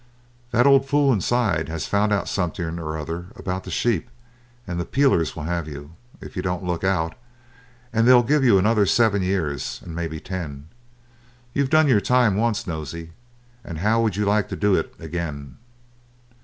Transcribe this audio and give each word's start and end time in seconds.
That 0.49 0.65
old 0.65 0.87
fool 0.87 1.13
inside 1.13 1.69
has 1.69 1.85
found 1.85 2.11
out 2.11 2.27
something 2.27 2.79
or 2.79 2.97
other 2.97 3.27
about 3.35 3.65
the 3.65 3.69
sheep, 3.69 4.09
and 4.65 4.79
the 4.79 4.83
peelers 4.83 5.35
will 5.35 5.43
have 5.43 5.67
you, 5.67 5.91
if 6.19 6.35
you 6.35 6.41
don't 6.41 6.63
look 6.63 6.83
out, 6.83 7.13
and 7.93 8.07
they'll 8.07 8.23
give 8.23 8.43
you 8.43 8.57
another 8.57 8.87
seven 8.87 9.21
years 9.21 9.79
and 9.85 9.93
maybe 9.95 10.19
ten. 10.19 10.69
You've 11.53 11.69
done 11.69 11.87
your 11.87 12.01
time 12.01 12.35
once, 12.35 12.65
Nosey, 12.65 13.11
and 13.63 13.77
how 13.77 14.01
would 14.01 14.15
you 14.15 14.25
like 14.25 14.49
to 14.49 14.55
do 14.55 14.73
it 14.73 14.91
again? 14.97 15.57